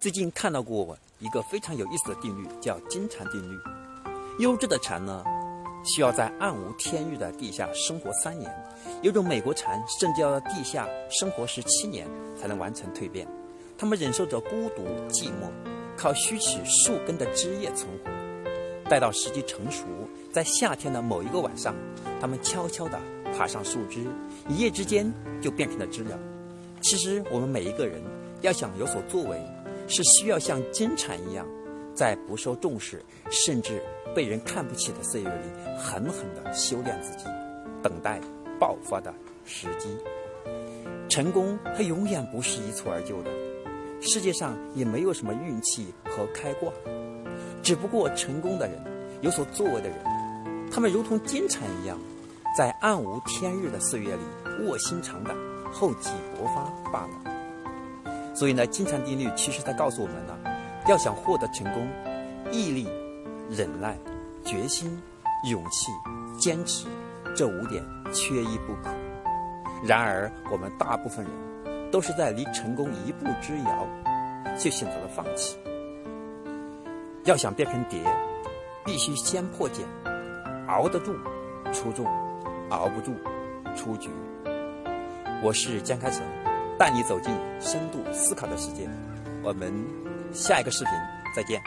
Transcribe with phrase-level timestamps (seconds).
[0.00, 3.58] 最近看到过一个非常有意思的定律，叫金蝉定律。
[4.38, 5.24] 优质的蝉呢，
[5.84, 8.48] 需要在暗无天日的地下生活三年；
[9.02, 12.06] 有种美国蝉甚至要在地下生活十七年
[12.40, 13.26] 才能完成蜕变。
[13.76, 15.50] 它们忍受着孤独寂寞，
[15.96, 18.88] 靠虚取树根的枝叶存活。
[18.88, 19.84] 待到时机成熟，
[20.32, 21.74] 在夏天的某一个晚上，
[22.20, 22.96] 它们悄悄地
[23.36, 24.06] 爬上树枝，
[24.48, 25.12] 一夜之间
[25.42, 26.16] 就变成了知了。
[26.82, 28.00] 其实我们每一个人
[28.42, 29.42] 要想有所作为。
[29.88, 31.46] 是需要像金蝉一样，
[31.94, 33.82] 在不受重视甚至
[34.14, 37.24] 被人看不起的岁月里，狠狠地修炼自己，
[37.82, 38.20] 等待
[38.60, 39.12] 爆发的
[39.44, 39.88] 时机。
[41.08, 43.30] 成功它永远不是一蹴而就的，
[44.00, 46.70] 世界上也没有什么运气和开挂，
[47.62, 48.78] 只不过成功的人、
[49.22, 49.98] 有所作为的人，
[50.70, 51.98] 他们如同金蝉一样，
[52.56, 55.34] 在暗无天日的岁月里卧薪尝胆，
[55.72, 57.37] 厚积薄发罢了。
[58.38, 60.32] 所以呢，金蝉定律其实它告诉我们呢，
[60.86, 61.88] 要想获得成功，
[62.52, 62.88] 毅力、
[63.50, 63.98] 忍耐、
[64.44, 64.96] 决心、
[65.50, 65.90] 勇气、
[66.38, 66.86] 坚持
[67.34, 68.90] 这五点缺一不可。
[69.84, 73.88] 然而，我们大部分人都是在离成功一步之遥，
[74.56, 75.58] 就选择了放弃。
[77.24, 78.00] 要想变成蝶，
[78.84, 79.84] 必须先破茧，
[80.68, 81.12] 熬得住
[81.72, 82.06] 出众，
[82.68, 83.12] 熬不住
[83.74, 84.10] 出局。
[85.42, 86.22] 我是江开成。
[86.78, 88.88] 带你走进深度思考的世界，
[89.42, 89.72] 我们
[90.32, 90.92] 下一个视频
[91.34, 91.60] 再见。